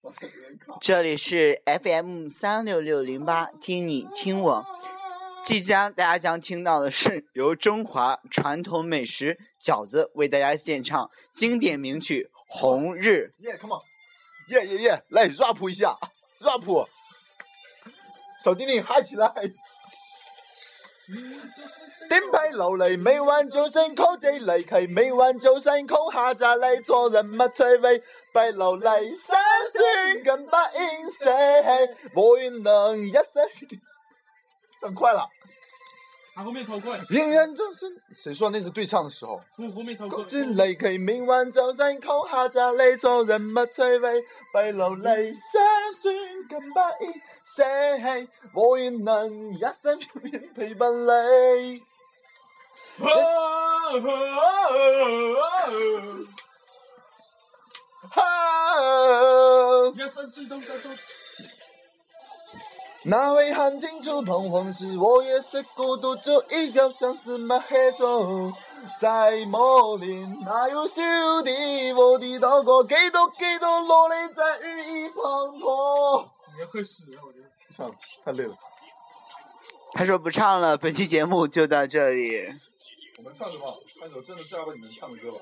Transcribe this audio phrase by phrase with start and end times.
[0.80, 4.66] 这里是 FM 三六六零八，听你听我。
[5.44, 13.34] 即将大家将听到的是由中华传统美食饺子为大家献唱经典名曲《红日》。
[13.44, 13.82] 耶，come on，
[14.52, 15.98] 耶耶耶，来 rap 一下
[16.40, 16.88] ，rap，
[18.42, 19.30] 小弟弟嗨起来！
[22.08, 28.02] 顶牌流嚟，每晚就剩口仔嚟契，每晚就剩口下咋嚟，做人乜趣味，
[28.32, 29.38] 白流嚟，三
[29.72, 31.30] 酸跟白银色，
[32.14, 33.24] 我愿能一生。
[34.80, 35.28] 唱快了。
[36.34, 36.98] 他后面超快。
[37.10, 39.36] 永远就是，谁说那是对唱的时候？
[39.56, 40.18] 后后面超快。
[40.18, 45.62] 口仔嚟契，每晚就剩口下咋嚟，做人乜趣味，白流嚟，三
[45.92, 46.14] 酸
[46.48, 47.12] 跟白银
[47.44, 47.64] 色，
[48.54, 49.98] 我愿能一生
[50.54, 51.82] 陪伴你。
[59.96, 60.62] 一生之中
[63.02, 68.52] 那位含情触碰往事，我也是孤独，就一样相思满黑中，
[68.98, 71.02] 在梦里哪有兄
[71.42, 71.94] 弟？
[71.94, 74.99] 我的祷告，几多几多落泪在雨一
[76.70, 77.04] 滂沱。
[77.08, 77.22] 你要喝屎啊！
[77.26, 77.48] 我觉得。
[77.70, 78.56] 算了，太累了。
[79.92, 82.46] 他说不唱了，本期节目就到这里。
[83.18, 83.82] 我们唱什么？
[83.88, 85.38] 唱首真的正儿八经能唱的歌吧。